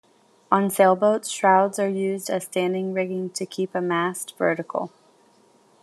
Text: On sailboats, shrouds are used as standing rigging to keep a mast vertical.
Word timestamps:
On 0.51 0.71
sailboats, 0.71 1.29
shrouds 1.29 1.77
are 1.77 1.87
used 1.87 2.31
as 2.31 2.45
standing 2.45 2.91
rigging 2.91 3.29
to 3.33 3.45
keep 3.45 3.75
a 3.75 3.81
mast 3.81 4.35
vertical. 4.35 4.91